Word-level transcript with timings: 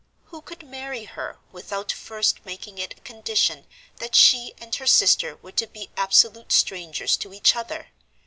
Who 0.29 0.41
could 0.41 0.65
marry 0.65 1.03
her, 1.03 1.37
without 1.51 1.91
first 1.91 2.43
making 2.43 2.79
it 2.79 2.97
a 2.97 3.01
condition 3.01 3.67
that 3.97 4.15
she 4.15 4.55
and 4.57 4.73
her 4.77 4.87
sister 4.87 5.35
were 5.35 5.51
to 5.51 5.67
be 5.67 5.91
absolute 5.95 6.51
strangers 6.51 7.15
to 7.17 7.31
each 7.35 7.55
other? 7.55 7.89